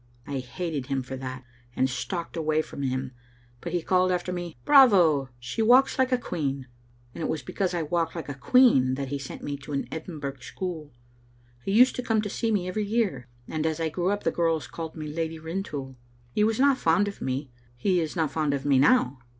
[0.25, 1.45] I hated him for that,
[1.75, 3.11] and stalked away from him,
[3.59, 5.29] but he called after me, * Bravo!
[5.37, 8.95] she walks like a queen *; and it was because I walked like a queen
[8.95, 10.91] that he sent me to an Edinburgh school.
[11.63, 14.31] He used to come to see me every year, and as I grew up the
[14.31, 15.97] girls called me Lady Rintoul.
[16.31, 19.19] He was not fond of me; he is not fond of me now.